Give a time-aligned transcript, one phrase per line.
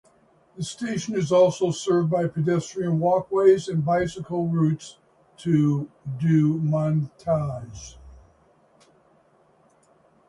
[0.57, 4.97] The station is also served by pedestrian walkways and bicycle routes
[5.45, 7.97] in Deux-Montagnes.